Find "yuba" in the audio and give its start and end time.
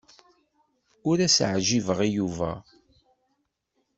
2.15-2.51